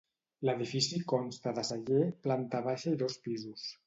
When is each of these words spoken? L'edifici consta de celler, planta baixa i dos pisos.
L'edifici 0.47 0.97
consta 1.11 1.53
de 1.59 1.63
celler, 1.69 1.99
planta 2.23 2.63
baixa 2.69 2.95
i 2.97 2.99
dos 3.03 3.19
pisos. 3.27 3.67